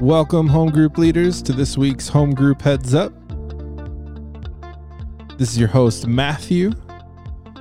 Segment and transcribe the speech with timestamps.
[0.00, 3.12] Welcome, home group leaders, to this week's Home Group Heads Up.
[5.38, 6.72] This is your host, Matthew,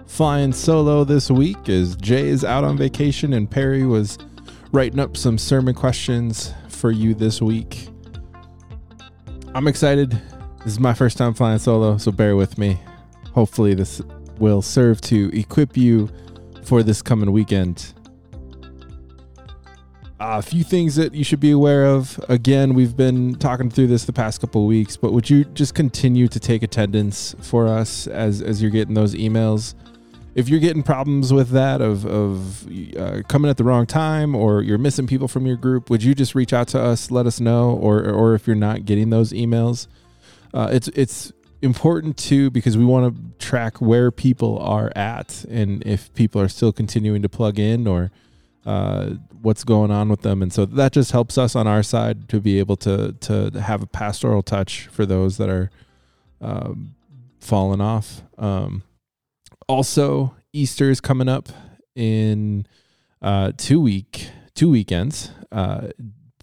[0.07, 4.17] flying solo this week as Jay is out on vacation and Perry was
[4.71, 7.89] writing up some sermon questions for you this week.
[9.53, 10.19] I'm excited.
[10.63, 12.79] This is my first time flying solo, so bear with me.
[13.33, 14.01] Hopefully, this
[14.39, 16.09] will serve to equip you
[16.63, 17.93] for this coming weekend.
[20.19, 22.23] A few things that you should be aware of.
[22.29, 26.27] Again, we've been talking through this the past couple weeks, but would you just continue
[26.27, 29.73] to take attendance for us as as you're getting those emails?
[30.35, 34.61] If you're getting problems with that of of uh, coming at the wrong time or
[34.61, 37.39] you're missing people from your group, would you just reach out to us, let us
[37.39, 39.87] know, or or if you're not getting those emails,
[40.53, 45.81] uh, it's it's important too because we want to track where people are at and
[45.85, 48.11] if people are still continuing to plug in or
[48.65, 52.29] uh, what's going on with them, and so that just helps us on our side
[52.29, 55.69] to be able to to have a pastoral touch for those that are
[56.41, 56.95] um,
[57.39, 58.21] falling off.
[58.37, 58.83] Um,
[59.67, 61.49] also, Easter is coming up
[61.95, 62.65] in
[63.21, 65.31] uh, two week two weekends.
[65.51, 65.89] Uh,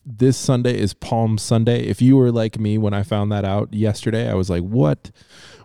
[0.05, 1.87] this Sunday is Palm Sunday.
[1.87, 5.11] If you were like me when I found that out yesterday, I was like, "What?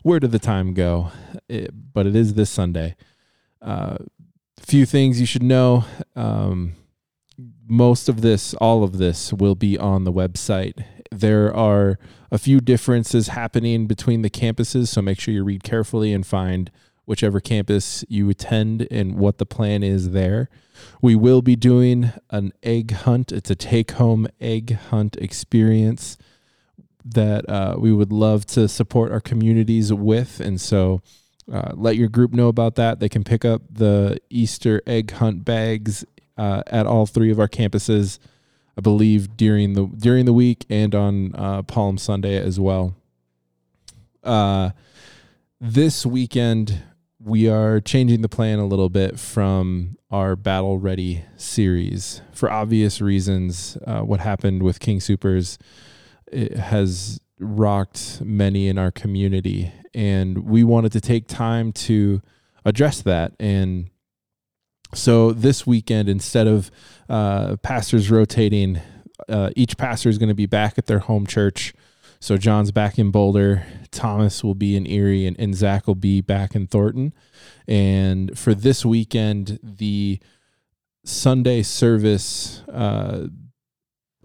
[0.04, 1.12] Where did the time go?"
[1.50, 2.96] It, but it is this Sunday.
[4.60, 5.86] Few things you should know.
[6.16, 6.74] Um,
[7.68, 10.84] most of this, all of this, will be on the website.
[11.12, 12.00] There are
[12.32, 16.72] a few differences happening between the campuses, so make sure you read carefully and find
[17.06, 20.50] whichever campus you attend and what the plan is there.
[21.02, 23.32] We will be doing an egg hunt.
[23.32, 26.18] It's a take home egg hunt experience
[27.04, 30.40] that uh, we would love to support our communities with.
[30.40, 31.02] And so
[31.52, 33.00] uh, let your group know about that.
[33.00, 36.06] They can pick up the Easter egg hunt bags
[36.38, 38.20] uh, at all three of our campuses,
[38.78, 42.96] I believe during the during the week and on uh, Palm Sunday as well.
[44.24, 44.72] Uh,
[45.62, 46.84] this weekend
[47.20, 53.02] we are changing the plan a little bit from our battle ready series for obvious
[53.02, 53.78] reasons.
[53.88, 55.58] Uh, what happened with King Soopers
[56.28, 62.22] it has rocked many in our community, and we wanted to take time to
[62.66, 63.90] address that and
[64.96, 66.72] so this weekend, instead of
[67.10, 68.82] uh, pastors rotating,
[69.28, 71.74] uh, each pastor is going to be back at their home church.
[72.20, 76.22] So John's back in Boulder, Thomas will be in Erie, and, and Zach will be
[76.22, 77.14] back in Thornton.
[77.68, 80.20] And for this weekend, the
[81.04, 83.28] Sunday service uh,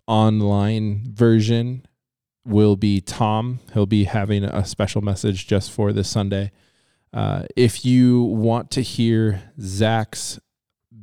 [0.06, 1.84] online version
[2.44, 3.60] will be Tom.
[3.74, 6.52] He'll be having a special message just for this Sunday.
[7.12, 10.38] Uh, if you want to hear Zach's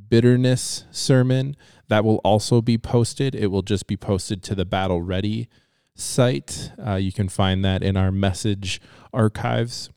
[0.09, 1.55] bitterness sermon
[1.87, 3.35] that will also be posted.
[3.35, 5.47] It will just be posted to the Battle Ready
[5.95, 6.71] site.
[6.85, 8.81] Uh, you can find that in our message
[9.13, 9.89] archives.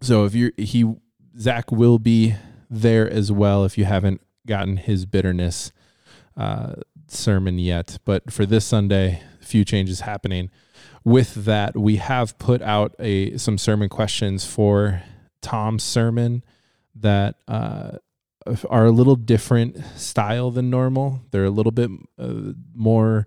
[0.00, 0.94] So if you're he
[1.38, 2.34] Zach will be
[2.68, 5.72] there as well if you haven't gotten his bitterness
[6.36, 6.74] uh,
[7.06, 7.98] sermon yet.
[8.04, 10.50] But for this Sunday, few changes happening.
[11.04, 15.02] With that, we have put out a some sermon questions for
[15.42, 16.44] Tom's sermon
[16.94, 17.92] that uh,
[18.68, 21.22] are a little different style than normal.
[21.30, 23.26] They're a little bit uh, more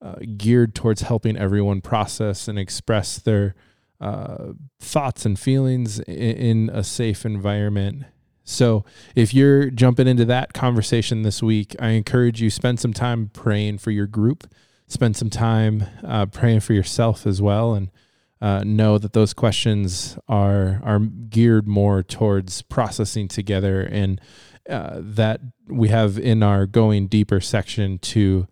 [0.00, 3.54] uh, geared towards helping everyone process and express their
[4.00, 8.04] uh, thoughts and feelings in, in, a safe environment.
[8.42, 8.84] So,
[9.14, 13.78] if you're jumping into that conversation this week, I encourage you spend some time praying
[13.78, 14.52] for your group,
[14.92, 17.90] spend some time uh, praying for yourself as well, and
[18.40, 24.20] uh, know that those questions are are geared more towards processing together and
[24.68, 28.46] uh, that we have in our going deeper section to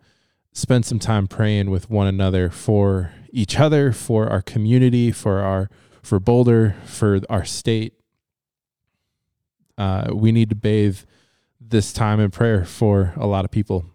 [0.53, 5.69] spend some time praying with one another for each other, for our community, for our
[6.01, 7.93] for Boulder, for our state.
[9.77, 10.99] Uh, we need to bathe
[11.59, 13.90] this time in prayer for a lot of people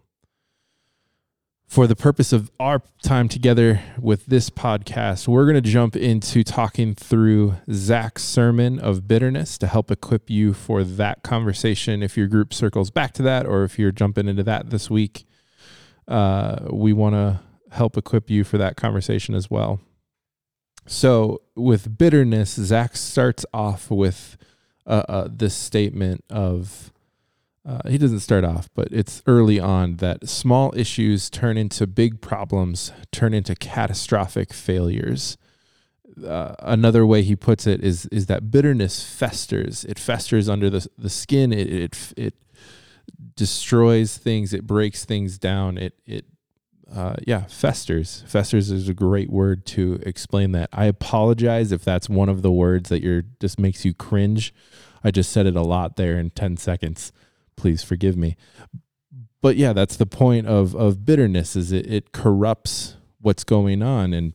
[1.67, 6.43] for the purpose of our time together with this podcast, we're going to jump into
[6.43, 12.01] talking through Zach's sermon of bitterness to help equip you for that conversation.
[12.01, 15.25] If your group circles back to that, or if you're jumping into that this week,
[16.07, 17.41] uh, we want to
[17.71, 19.81] help equip you for that conversation as well.
[20.85, 24.37] So, with bitterness, Zach starts off with
[24.85, 26.93] uh, uh, this statement of
[27.67, 32.21] uh, he doesn't start off, but it's early on that small issues turn into big
[32.21, 35.37] problems, turn into catastrophic failures.
[36.25, 39.83] Uh, another way he puts it is is that bitterness festers.
[39.83, 41.51] It festers under the the skin.
[41.51, 42.33] It it it
[43.35, 44.53] destroys things.
[44.53, 45.77] It breaks things down.
[45.77, 46.25] It it
[46.95, 48.23] uh, yeah, festers.
[48.27, 50.69] Festers is a great word to explain that.
[50.71, 54.53] I apologize if that's one of the words that you're just makes you cringe.
[55.03, 57.11] I just said it a lot there in 10 seconds.
[57.57, 58.37] Please forgive me.
[59.41, 64.13] But yeah, that's the point of of bitterness is it, it corrupts what's going on
[64.13, 64.33] and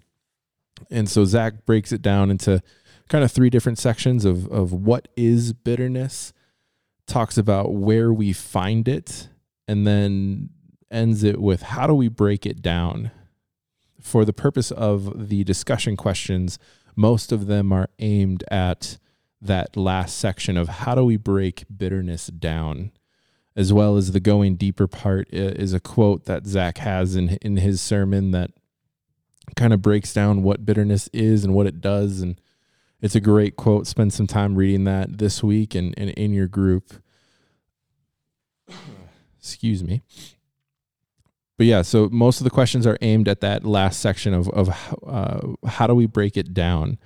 [0.91, 2.63] and so Zach breaks it down into
[3.09, 6.33] kind of three different sections of of what is bitterness,
[7.07, 9.29] talks about where we find it,
[9.67, 10.51] and then
[10.91, 13.11] ends it with how do we break it down?
[14.01, 16.59] For the purpose of the discussion questions,
[16.97, 18.99] most of them are aimed at
[19.41, 22.93] that last section of how do we break bitterness down,
[23.55, 27.57] as well as the going deeper part is a quote that Zach has in in
[27.57, 28.51] his sermon that
[29.57, 32.41] kind of breaks down what bitterness is and what it does, and
[33.01, 33.87] it's a great quote.
[33.87, 37.03] Spend some time reading that this week and, and in your group.
[39.39, 40.03] Excuse me
[41.63, 44.69] but yeah, so most of the questions are aimed at that last section of of
[45.07, 46.99] uh, how do we break it down,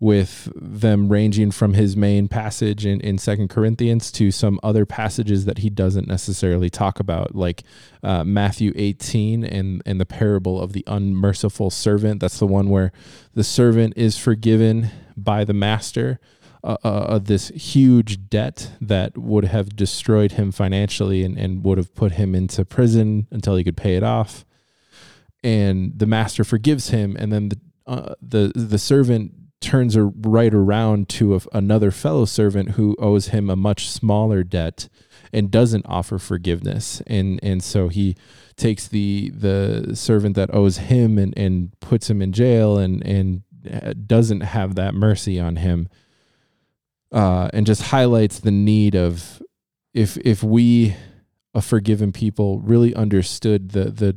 [0.00, 5.44] with them ranging from his main passage in in Second Corinthians to some other passages
[5.44, 7.64] that he doesn't necessarily talk about, like
[8.02, 12.20] uh, Matthew eighteen and and the parable of the unmerciful servant.
[12.20, 12.92] That's the one where
[13.34, 16.20] the servant is forgiven by the master
[16.64, 21.94] uh, uh, this huge debt that would have destroyed him financially and, and would have
[21.94, 24.44] put him into prison until he could pay it off.
[25.42, 30.54] And the master forgives him, and then the uh, the the servant turns a right
[30.54, 34.88] around to a, another fellow servant who owes him a much smaller debt
[35.32, 37.02] and doesn't offer forgiveness.
[37.06, 38.16] And and so he
[38.56, 43.42] takes the the servant that owes him and and puts him in jail and and
[43.70, 45.88] uh, doesn't have that mercy on him
[47.12, 49.42] uh, and just highlights the need of
[49.94, 50.96] if if we
[51.54, 54.16] a forgiven people really understood the the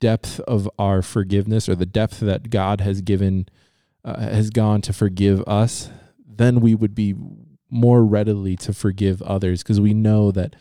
[0.00, 3.46] depth of our forgiveness or the depth that God has given
[4.04, 5.90] uh, has gone to forgive us,
[6.26, 7.14] then we would be
[7.70, 10.54] more readily to forgive others because we know that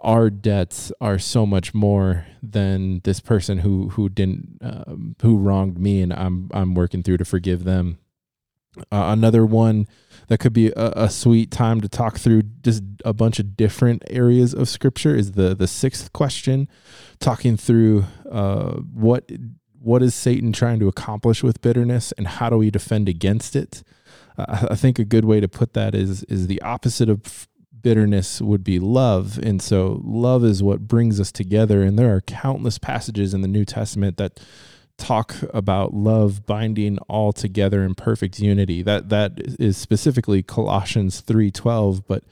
[0.00, 5.78] our debts are so much more than this person who who didn't um, who wronged
[5.78, 7.98] me and I'm I'm working through to forgive them.
[8.92, 9.86] Uh, another one
[10.28, 14.04] that could be a, a, sweet time to talk through just a bunch of different
[14.10, 16.68] areas of scripture is the the sixth question
[17.18, 19.30] talking through uh, what
[19.86, 23.82] what is satan trying to accomplish with bitterness and how do we defend against it?
[24.36, 27.48] Uh, i think a good way to put that is is the opposite of
[27.86, 29.38] bitterness would be love.
[29.44, 31.82] And so love is what brings us together.
[31.82, 34.40] And there are countless passages in the new testament that
[34.98, 38.82] talk about love binding all together in perfect unity.
[38.82, 42.24] That that is specifically Colossians 3:12, but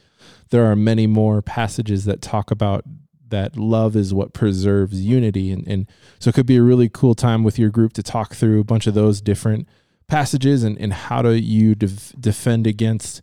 [0.50, 2.84] there are many more passages that talk about
[3.28, 5.50] that love is what preserves unity.
[5.50, 5.86] And, and
[6.18, 8.64] so it could be a really cool time with your group to talk through a
[8.64, 9.68] bunch of those different
[10.06, 13.22] passages and, and how do you def- defend against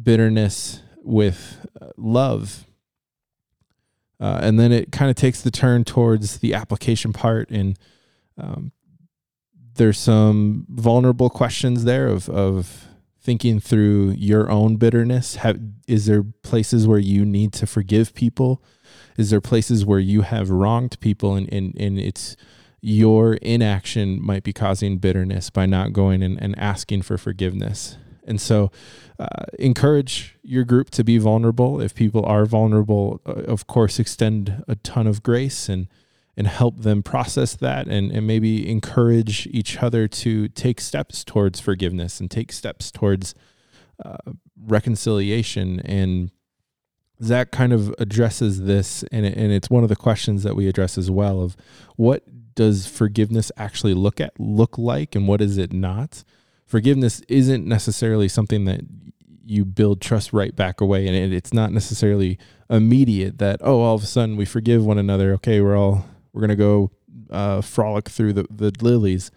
[0.00, 2.66] bitterness with uh, love.
[4.20, 7.78] Uh, and then it kind of takes the turn towards the application part and
[8.38, 8.72] um,
[9.74, 12.89] there's some vulnerable questions there of of
[13.22, 15.36] thinking through your own bitterness.
[15.36, 18.62] Have, is there places where you need to forgive people?
[19.16, 22.36] Is there places where you have wronged people and, and, and it's
[22.80, 27.98] your inaction might be causing bitterness by not going and, and asking for forgiveness?
[28.26, 28.70] And so,
[29.18, 31.80] uh, encourage your group to be vulnerable.
[31.80, 35.88] If people are vulnerable, uh, of course, extend a ton of grace and
[36.40, 41.60] and help them process that and, and maybe encourage each other to take steps towards
[41.60, 43.34] forgiveness and take steps towards
[44.02, 44.16] uh,
[44.58, 45.80] reconciliation.
[45.80, 46.30] And
[47.22, 50.96] Zach kind of addresses this, and, and it's one of the questions that we address
[50.96, 51.58] as well of
[51.96, 56.24] what does forgiveness actually look at look like and what is it not?
[56.64, 58.80] Forgiveness isn't necessarily something that
[59.44, 62.38] you build trust right back away and it's not necessarily
[62.70, 66.40] immediate that oh all of a sudden we forgive one another okay we're all we're
[66.40, 66.90] going to go
[67.30, 69.30] uh, frolic through the, the lilies.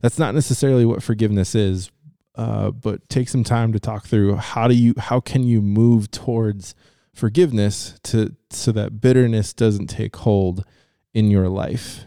[0.00, 1.90] That's not necessarily what forgiveness is,
[2.36, 6.10] uh, but take some time to talk through how do you how can you move
[6.10, 6.74] towards
[7.12, 10.64] forgiveness to so that bitterness doesn't take hold
[11.12, 12.04] in your life.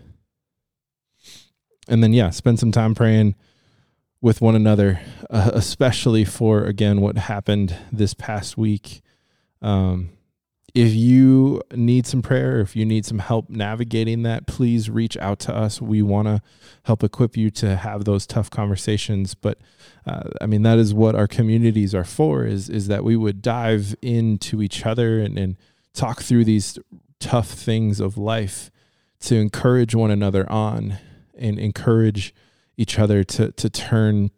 [1.88, 3.36] And then yeah, spend some time praying
[4.22, 9.02] with one another, uh, especially for again what happened this past week.
[9.62, 10.12] Um,
[10.74, 15.40] if you need some prayer, if you need some help navigating that, please reach out
[15.40, 15.82] to us.
[15.82, 16.42] We want to
[16.84, 19.34] help equip you to have those tough conversations.
[19.36, 19.58] But
[20.06, 23.42] uh, I mean, that is what our communities are for: is is that we would
[23.42, 25.58] dive into each other and, and
[25.94, 26.80] talk through these
[27.20, 28.72] tough things of life
[29.22, 30.98] to encourage one another on
[31.38, 32.34] and encourage
[32.78, 34.32] each other to to turn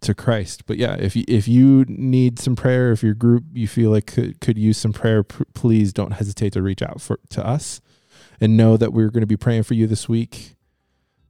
[0.00, 0.66] to Christ.
[0.66, 4.06] But yeah, if you, if you need some prayer, if your group you feel like
[4.06, 7.80] could, could use some prayer, p- please don't hesitate to reach out for to us,
[8.40, 10.56] and know that we're going to be praying for you this week.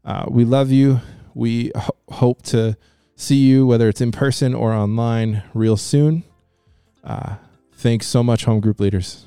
[0.04, 1.00] Uh, we love you.
[1.34, 2.76] We ho- hope to
[3.16, 6.24] see you, whether it's in person or online, real soon.
[7.02, 7.36] Uh,
[7.74, 9.26] thanks so much, home group leaders.